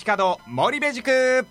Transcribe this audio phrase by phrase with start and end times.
[0.00, 1.46] 街角森部塾。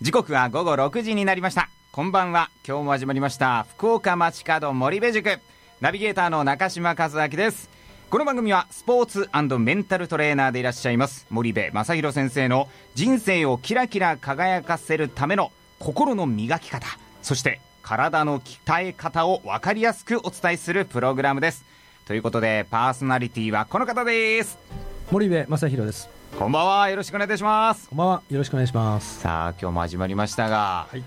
[0.00, 1.68] 時刻は午後6時になりました。
[1.90, 2.48] こんばんは。
[2.64, 3.66] 今日も始まりました。
[3.70, 5.40] 福岡街角森部塾。
[5.80, 7.68] ナビゲーターの中島和明です。
[8.08, 16.86] この番組はスポーツメンタルトレーナーでいらっしゃいます森部正弘先生の人生をキラキラ輝かせるための心の磨き方
[17.22, 21.64] そして体の鍛え方を分かりやすくお伝えするプログラムです。
[22.06, 24.56] ということでパーソナリティはこの方です。
[25.10, 26.21] 森部正弘です。
[26.38, 26.88] こんばんは。
[26.90, 27.88] よろしくお願いいたします。
[27.88, 28.22] こんばんは。
[28.28, 29.20] よろしくお願いします。
[29.20, 31.04] さあ今日も始まりましたが、はい、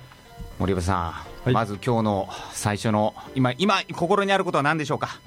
[0.60, 5.20] 森部さん、はい、まず今日の最初の今今心にあることは何でしょうか？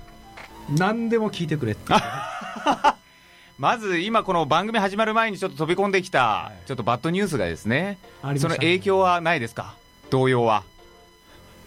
[0.70, 1.92] 何でも聞いてくれって
[3.58, 9.74] まず今この番組始まる前にちょっと飛び込んできた、はい、ちょっとバッドニュースがですね、ね、その影響はないですか？
[10.10, 10.62] 動揺は？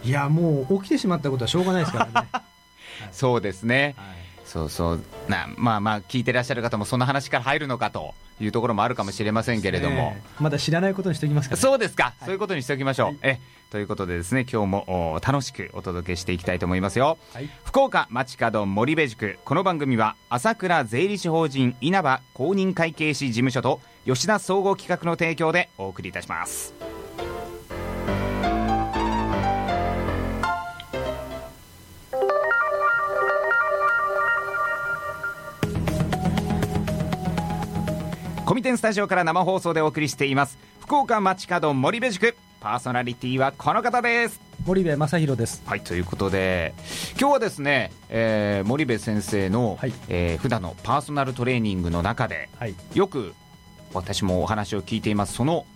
[0.04, 2.28] いやもう起きてしまったことはしょうがないですからね。
[3.12, 4.21] そうですね、はい
[4.52, 5.00] そうそう。
[5.28, 19.38] なまあまあ聞いてらっしゃる方もその話から入るのかというところもあるかもしれませんけれども、まだ知らないことにしておきますか、ね、そうですか、はい、そういうことにしておきましょう、はい、えということでですね今日も楽しくお届けしていきたいと思いますよ、はい、福岡街角森部塾。
[19.46, 26.91] この番組は朝倉税理士法人稲葉公認会計士事務所と吉田総合企画の提供でお送りいたします
[38.72, 40.56] コミテンスタジオから生放送でお送りしています。
[40.80, 44.40] 福岡街角森部塾パーソナリティはこの方です。
[44.64, 45.62] 森部正弘です。
[45.66, 46.72] はいということで
[47.20, 49.92] 今日はですね、えー、森部先生の、はい。
[50.08, 53.34] えー、普段のパーソナルトレーニングの中で、はい、よく
[53.92, 55.34] 私もお話を聞いています。
[55.34, 55.66] その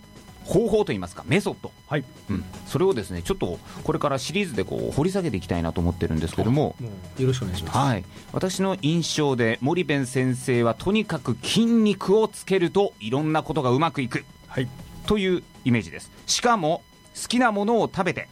[0.47, 2.05] 方法といいますかメソッド、はい。
[2.29, 6.75] うん、それをですねちょっとこれからシリーズでこう掘り下げていきたいなと思ってるんですけども。
[7.19, 14.69] よろしくお願いします、はい、私の印象で森弁先生はとにかく筋肉をつけるといろんなことがうまくいく、はい、
[15.05, 16.11] というイメージです。
[16.25, 16.83] しかも
[17.21, 18.29] 好きなものを食べて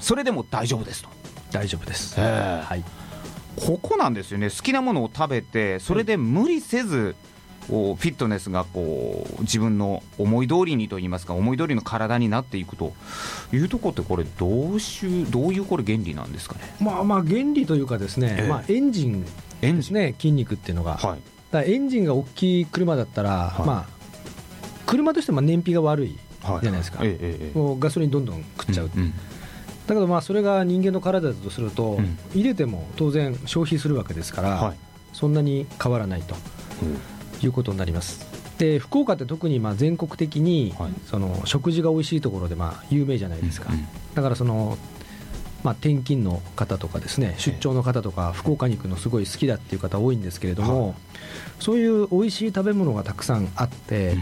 [0.00, 1.08] それでも大丈夫ですと。
[1.52, 2.82] 大丈夫です、はい、
[3.54, 4.50] ここなんですよね。
[4.50, 7.14] 好きなものを食べてそれで無理せず、
[7.68, 12.92] こうフィットネスがこう自分の思い通りにといいますか思い通りの体になっていくと
[13.52, 16.60] いうところってこれどうしゅどういうこれ原理なんですかね？
[16.80, 19.24] まあまあ原理というかですね、えまあエンジン
[19.60, 20.96] ですね筋肉っていうのが。
[20.96, 21.20] はい、
[21.50, 23.94] だエンジンが大きい車だったら、はい、まあ
[24.86, 26.98] 車としても燃費が悪いじゃないですか。
[26.98, 28.90] はいええ、もうガソリンどんどん食っちゃう。
[28.94, 29.14] うんうん
[29.86, 31.98] だけどまあそれが人間の体だとすると、
[32.34, 34.74] 入れても当然消費するわけですから、
[35.12, 36.34] そんなに変わらないと。
[36.82, 38.26] うんいうことになります。
[38.58, 40.74] で福岡って特にまあ全国的に
[41.06, 43.70] その食事が美味しいところでまあ有名じゃないですか、
[44.14, 44.78] だからその、
[45.64, 50.94] まあ、転勤の方とかですね出張の方とか福岡に行くのすごい好きだっていう方多いんですけれども、
[51.58, 54.16] そういう美味しい食べ物がたくさんあって、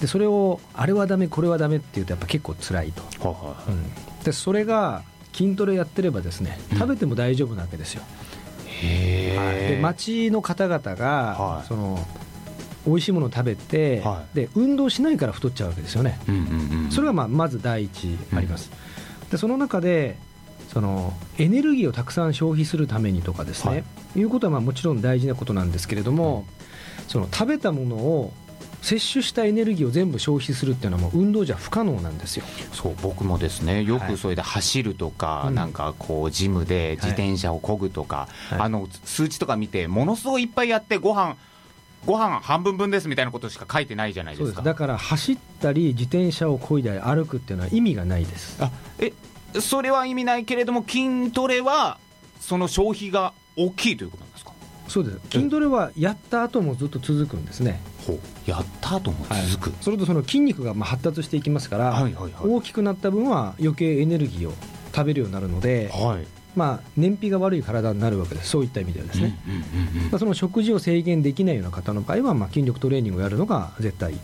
[0.00, 3.02] でそれをあれはだめこれはだめっていうとやっぱ結構辛いと、
[3.68, 5.02] うん、でそれが
[5.32, 8.02] 筋トレやってればですね食べても大丈夫なわけですよ、
[8.82, 12.04] へで町の方々が、その
[12.86, 18.70] 美味しいものを食べて、はい、で運動しないから太っちゃうわけですよね、うんうんうん、それがまあまず第一あります、
[19.22, 20.16] うん、でその中で
[20.72, 23.76] そのエネルギーをたくさん消費するためにとかですね、は
[24.16, 26.46] い、いうことはまあもちろん大事なことなんですけれども、
[26.98, 28.32] うん、その食べたものを
[28.80, 32.44] 摂取したエネルギーを全部消費するっていうのはもう運動じゃ不可能なんですよ。
[32.72, 41.36] そう僕もですねよくそれで走るとか、はい、なんかこうジムで自転車をこぐとか、はい、あの数値とか見てものすごいいっぱいやってご飯
[42.06, 44.62] ご飯半分分ですみたいなことしか書いてないじゃないですか。
[44.62, 48.56] だから走ったり自転車をこいだり歩くっていうのは意味がないです。
[48.62, 49.12] あえ
[49.60, 51.98] それは意味ないけれども筋トレは
[52.40, 54.52] その消費が大きいということなんですか？
[54.88, 55.18] そうです。
[55.30, 57.80] 筋トレはやった後もずっと続くんですね。
[58.46, 64.54] やった後も続く、はい、それとその筋肉がまあ発達していきますから、はいはいはい、大きくなった分は余計エネルギーを
[64.94, 69.38] 食べるようになるので、はい、まあ、燃費が悪い体になるわけです、そういった意味ではですね、
[70.10, 74.18] まあ、その食事を制限できないような方の場合は、まあ、筋力トレーニングをやるのが絶対いい。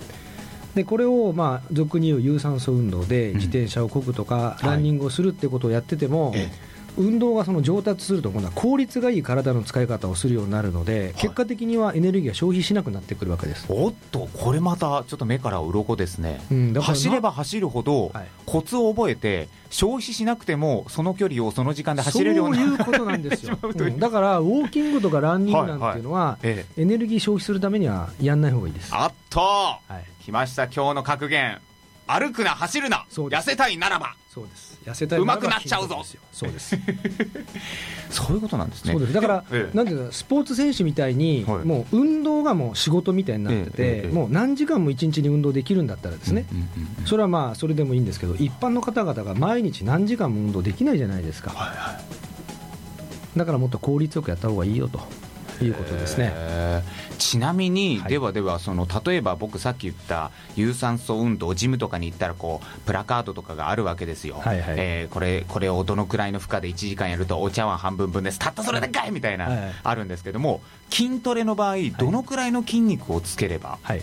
[0.75, 6.51] でこれをまあ俗に言う有酸素運動で自転車をこぐとか、ランニングをするってことをやってても、はい
[6.97, 18.13] 運動がその上達すると今度は効率がいい体の使い方をするようになるので、結果的にはエネルギーが消費しなくなってくるわけです、おっと、これまたちょっと目から鱗ですね、うん、走れば走るほど、
[18.47, 28.91] コツを覚えて、消費しなくても、その距離をその時間で走れるようにそういうことなんですよ、 うん、だからウォーキングとかランニングなんていうのは、はいはい、エネルギー消費するためにはやんない方がいいです。
[28.95, 31.59] あっと、はい、来ました、今日の格言。
[32.07, 33.07] 歩くな走るな。
[33.11, 34.15] 痩せたいならば。
[34.33, 36.03] そうです痩せたいうまくなっちゃうぞ。
[36.33, 36.77] そうです。
[38.11, 38.93] そういうことなんですね。
[38.93, 39.13] そうです。
[39.13, 43.73] だから、ええ、なんていうかスポーツ選手みたいに、はい、もう運動がもう仕事みたいになってて、
[44.05, 46.45] え、もう何時間も一日に運動できるんだったらですね、
[47.07, 51.99] それはまあそれでもいいんですけど一般の方々が毎日何時間も運動できないじゃないですか、はいは
[53.37, 55.01] い、だからもっと効率よくやった方がいいよと
[55.63, 56.33] いうことですね。
[57.19, 68.39] ちなみに、はい、ではではその例えば僕さっき言った有酸素運動ジムとかに行ったらこうプラカードとかがあるわけですよ、はいはい、えー、これこれをどのくらいの負荷で1時間やるとお茶碗半分分です。
[68.39, 70.61] たったそれだけみたいな、はいはい、あるんですけども
[70.91, 74.03] 筋トレの場合どのくらいの筋肉をつければ、はい、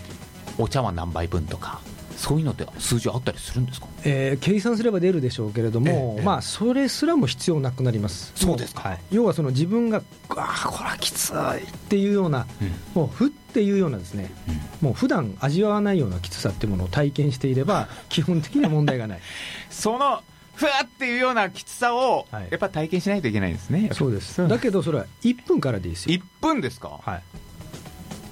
[0.58, 1.80] お茶碗何杯分とか
[2.22, 8.30] そういうのって数字あったりするんですか、えー、計算すれば出るでしょうけれども、えー、まあ、それすらも必要なくなります。
[8.36, 11.34] そうですか、はい、要はその自分があこれはきつい
[11.64, 19.20] っていうような、うん、もうふっていうようなですね、うん、もう普段味わわないようなきつさっていうものを体験していれば 基本的には問題がない。
[19.68, 20.22] その
[20.54, 24.46] ふわっていうようなきつさを、やっぱ体験しないといけないんですね、そうです。
[24.46, 26.14] だけどそれは1分からでいいですよ。
[26.14, 27.00] 1分ですか？
[27.02, 27.22] はい。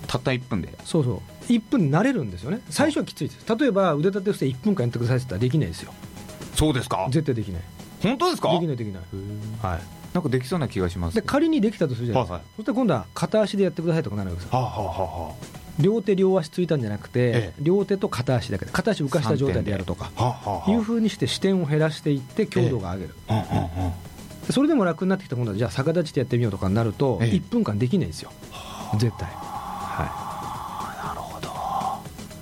[0.07, 0.69] たった1分で。
[0.85, 2.61] そうそう1分慣れるんですよね。
[2.71, 3.57] 最初はきついです。
[3.57, 5.93] 例えば腕立て伏せ1分間やってくださいって言ったらできないですよ。
[6.55, 7.07] そうですか？
[7.11, 7.63] 絶対できない。
[8.03, 8.53] 本当ですか？
[8.53, 9.03] できないできない。
[9.63, 9.81] はい。
[10.13, 11.15] なんかできそうな気がします。
[11.15, 15.35] で仮にできたとするじゃないですか、はいはい、そしたら今度は片足でやってくださいとかなるわけですよ、はあはあはあ、
[15.79, 23.45] 両手両足ついたんじゃなくて、ええ、両手と片足だけで片足浮かした状態でやるとか、はあ、いうふうにして視点を減らしていって強度が上げる、え
[24.49, 28.33] え、それでも楽になってきた今度はじゃあ逆立ちでやってみようとかになると、1分間できないですよ。
[28.99, 29.29] 絶対。
[29.31, 30.30] はい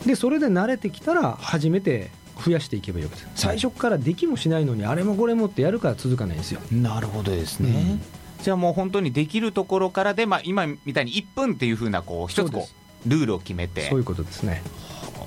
[0.09, 2.11] でそれで慣れてきたら初めて
[2.43, 6.61] 増やしていけばいいわけです最初からできもしないのにあれもこれもってやるから続かないんですよ。
[6.73, 7.99] なるほどですね、
[8.39, 12.67] うん、じゃあもう本当にできるところからで、まあ、今みたいに1分っていうふうなこう一つこ
[13.07, 13.83] うルールを決めて。
[13.91, 14.63] そういうことですね。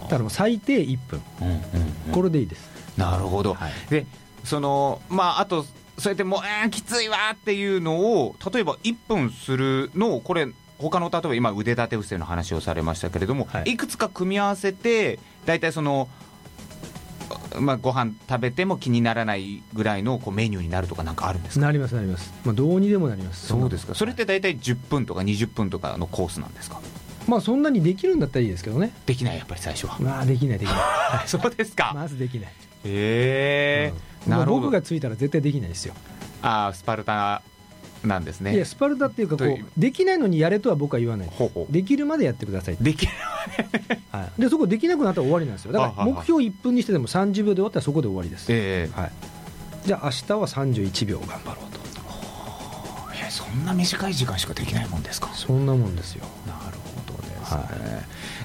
[0.05, 1.61] だからもう最低1分、うんうんうん、
[2.11, 2.67] これでいいです。
[2.97, 4.07] なるほど、はい、で
[4.43, 5.63] そのまああと
[5.99, 10.47] そうやってもう、えー、きついわっていうのを例えば1分するのをこれ
[10.81, 16.09] 他の例えば今腕立て伏せの話をされましたけれども、はい、いくつか組み合わせて大体その
[17.59, 21.65] まあ、ご飯食べても気にならないぐらいのこうメニューになるとかなんかあるんですか？
[21.65, 23.47] なりますなります、まあ、どうにでもなります。
[23.47, 23.93] そうですか。
[23.95, 26.81] それって大体10分とか20分とかのコースなんですか？
[27.27, 28.93] まあそんなにできるんだったらいいですけどね。
[29.05, 29.97] できないやっぱり最初は。
[29.99, 30.77] まあできないできない。
[31.27, 31.91] そうですか。
[31.95, 32.47] まずできない。
[32.47, 32.53] へ
[32.85, 33.93] え、
[34.25, 34.61] うん、なるほど。
[34.61, 35.93] 僕がついたら絶対できないですよ。
[36.41, 37.41] ああスパルタ
[38.03, 38.55] なんですね。
[38.55, 41.29] いやスパルタっていうかこうできないのにやれとは僕は言わない
[41.69, 42.77] できるまでやってください。
[42.81, 43.11] できる
[44.11, 45.71] はい、でそこできなくなったら終わりなんですよ。
[45.71, 49.11] だから目標1分にしてでも30秒で終わったらそこで終わりです、えーはい、
[49.85, 51.81] じゃあ明日は31秒頑張ろうと。
[53.29, 55.29] そんな短い時間しかできないもんですか。
[55.33, 56.25] そんなもんですよ。
[56.45, 56.90] なるほど
[57.57, 57.95] ですね、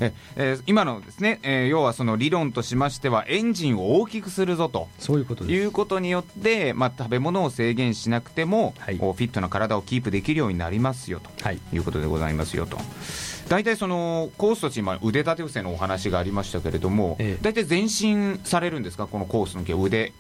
[0.01, 0.13] はい。
[0.37, 4.89] ええ今のですね、えー、要はその理論としましてはエンジンを大きくするぞと。
[4.99, 12.79] そういうこということによって、まあ、食べ物を制限しなくても、はい、フィットな体をキープできるようになりますよと、はい、いうことでございますよと。
[13.49, 19.07] 大体そのコースとして今腕立て伏せのお話がありましたけれども、ええ、大体前進されるんですか？
[19.07, 20.13] このコースの腕。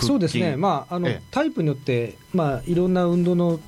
[0.00, 3.60] そうですね、まああの、ええ、タイプによって、まあ、いろんな運動の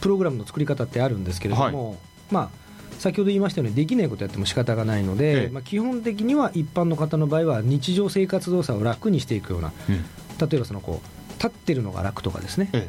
[0.00, 1.98] プログラムの作り方ってあるんですけれども、はい、
[2.30, 2.50] まあ
[2.98, 12.88] 先ほど言いましたようにできないことやっても仕方がないので、ええ、まあ、基本的には一般の方の場合は日常生活動作を楽にしていくような、うん、例えばそのこう立ってるのが楽とかですね、え、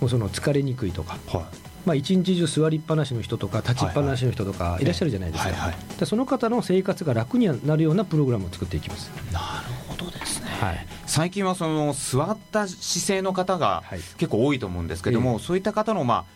[0.00, 1.44] もうその疲れにくいとか、はい。
[1.86, 9.08] まあ、一日中座りっぱなしの人とか立ちっぱなしの人とかいらっしゃるじゃないですか、はいはい、その方の生活が楽になるようなプログラムを作っていきます。
[9.32, 13.84] なるほどですね、はい、最近はその座った姿勢の方が
[14.18, 16.35] 結構多いと思うんですけども、そういった方のまあ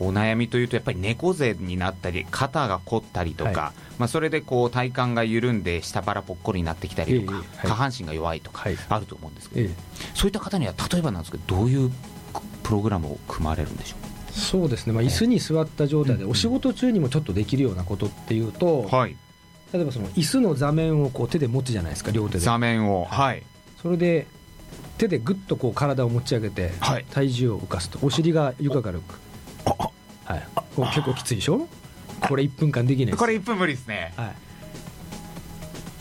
[0.00, 9.74] お悩みというとやっぱり猫背になったり肩が凝ったりとか、はい、まあ、それでこう体幹が緩んで下腹ぽっこりになってきたりとか、下半身が弱いとかあると思うんですけど、
[10.14, 11.90] そういった方には例えばなんですけどどういう
[12.62, 14.32] プログラムを組まれるんでしょう？
[14.32, 19.16] そうですね、まあ、椅子に座った状態でお仕事中にもちょっとできるようなことっていうと、はい、
[19.72, 22.40] 例えばその椅子の座面をこう手で持つじゃないですか両手で。
[22.40, 23.42] 座面をはい。
[23.82, 24.26] それで
[24.96, 26.72] 手でぐっとこう体を持ち上げて、
[27.10, 27.98] 体重を浮かすと。
[28.02, 29.18] お尻が床から浮く
[30.28, 30.42] はい、
[30.94, 31.68] 結構きついでしょ？
[32.20, 34.34] これ1分間できないこれ1分無理ですね、は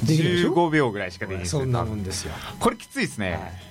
[0.04, 2.34] い、15秒ぐらいしかできないそんなもんですよ。
[2.60, 3.67] これきついですね、はい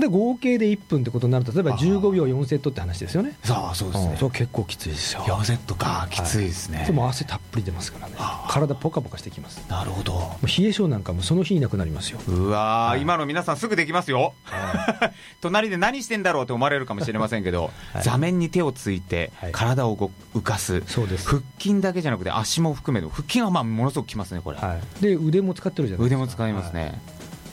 [0.00, 3.36] で合計で1分ってことになると例えば15秒4セットって話ですよね。
[3.44, 5.20] そうそうですね、そう結構きついですよ。
[5.22, 8.14] 4セットかきついですね、でも汗たっぷり出ますからね。
[8.48, 9.64] 体ポカポカしてきます。
[9.68, 10.32] なるほど。
[10.42, 12.20] 冷え性なんかもその日いなくなりますよ。
[12.28, 19.96] うわ、はい、今の皆さんすぐできますよ、はい、 隣で何してんだろうと思われるかもしれませんけど、はい、座面に手をついて体を
[20.34, 21.28] 浮かす、そうです。
[21.28, 24.58] 腹筋だけじゃなくて足も含めて腹筋はまあものすごくきますねこれ、
[25.00, 26.16] で腕も使ってるじゃないですか。
[26.16, 27.00] 腕も使いますね、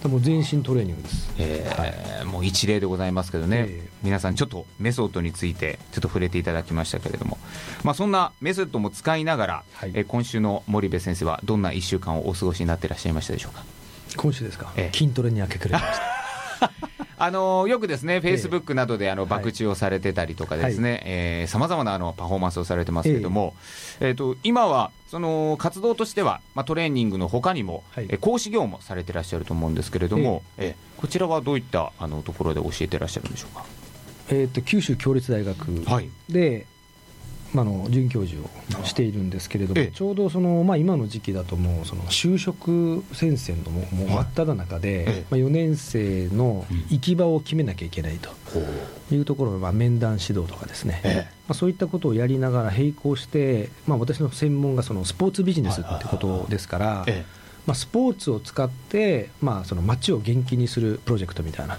[0.07, 7.37] もう全身トレーニングです、えー、はい、もう一例でございますけどね、えー、皆さんちょっとメソッドについてちょっと触れていただきましたけれども、
[7.83, 13.65] まあ、そんなメソッドも使いながら、はい、えー、今週の森部先生はどんな1週間をお過ごしになっていらっしゃいましたでしょうか？
[14.15, 15.99] 今週ですか、えー、筋トレに明け暮れまし
[16.59, 16.88] た
[17.21, 23.53] あのよくですね、フェイスブックなどであの爆打をされてたりとかですね、さまざまなあのパフォーマンスをされてますけれども、
[23.99, 33.65] えー、と今はその活動としては、まあ、トレーニングのほかにも、はい、え講師業もされてらっしゃると思うんですけれども、えー、こちらはどういったあのところで教えてらっしゃるんでしょうか？
[34.29, 36.09] えーと、九州共立大学で、はい
[37.53, 38.41] まあ、の准教授
[38.79, 48.29] をしているんですけれども、ちょうどその、まあ、今の時期だともうその就職戦線のもう真っ只中で、まあ、4年生の行き場を決めなきゃいけないと
[49.13, 51.01] いうところまあ、面談指導とかですね、
[51.47, 57.05] まあ、そういったことをやりながら並行して、まあ、私の専門がそのスポーツビジネスってことですから。
[57.65, 61.77] まあ、スポーツを使って、まあ、その街を元気にするプロジェクトみたいな、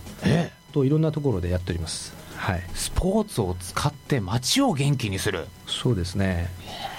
[0.72, 2.14] といろんなところでやっております。
[2.40, 5.46] はい、スポーツを使って街を元気にする。
[5.66, 6.48] そうですね、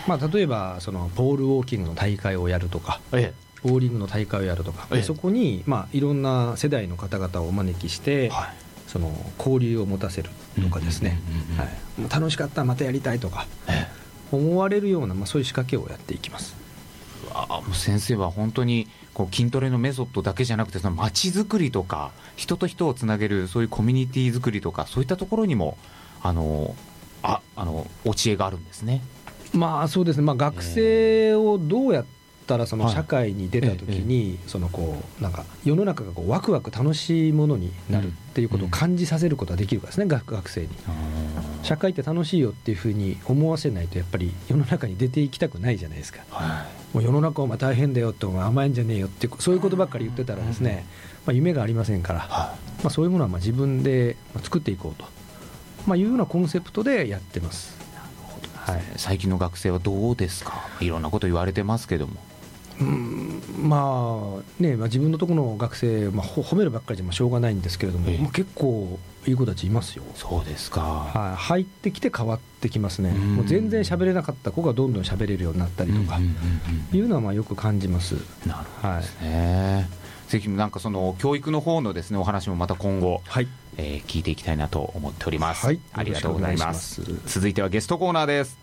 [0.07, 3.33] まあ、例えばそのポールウォーキングの大会をやるとか、え
[3.63, 8.53] え、ボーリングの大会をやるとか、ええ、そこに、まあ、いろんな世代の方々をお招きして、はい、
[8.87, 10.29] その交流を持たせる
[10.61, 11.19] とかですね、
[12.11, 13.87] 楽しかったまたやりたいとか、え
[14.31, 16.60] え、思われるような、まあ、そういう仕掛けをやっていきます。
[17.33, 25.77] あ先生は本当にこう筋トレのメソッドだけじゃなくてその街づくりとか人と人をつなげるそういうコミュニティ作りとかそういったところにも
[26.21, 26.75] あの
[27.23, 29.01] ああのお知恵があるんですね。
[29.53, 40.69] まあそうですね、まあ、学生をどうやってたらその社会に出たときに、そのこうなんか世の中がこうワクワク楽しいものになるっていうことを感じさせることができるかですね、学学生に。
[41.63, 46.21] 社会って楽しいよっていうふうに思わせないとやっぱり 世の中に出ていきたくないじゃないですか。
[46.29, 46.95] はい。
[46.95, 50.85] もう世の中お前大変だよって甘えんじゃねえよってそういうことばっかり言ってたらですね、
[51.25, 52.55] まあ、夢がありませんから、ま
[52.85, 55.07] あ、そういうものはまあ自分で作っていこうと、
[55.87, 57.79] まあ、いうようなコンセプトでやってます。
[58.55, 60.67] はい、最近の学生はどうですか？
[60.81, 62.13] いろんなこと言われてますけども。
[62.79, 68.97] うんまあねまあ、自分のところの学生、まあ、褒めるばっかりじゃしょうがないんですけれども、まあ、結構
[69.27, 70.03] いい子たちいますよ。
[70.15, 76.19] そうですか、はい、入ってきて変わってきますね、もう全然喋れなかった子がどんどん喋れるようになったりとか、
[76.91, 78.15] いうのはまあよく感じます。
[78.47, 80.31] なるほどですね、はい。
[80.31, 83.47] ぜひなんかその教育の方のですねお話もまた今後、はい。
[83.77, 87.01] えー、聞いていきたいなと思っております、はい、ありがとうございます。
[87.25, 88.57] 続いてはゲストコーナーです